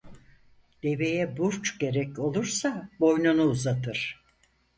Deveye 0.83 1.37
burç 1.37 1.77
gerek 1.79 2.19
olursa 2.19 2.89
boynunu 2.99 3.41
uzatır. 3.43 4.23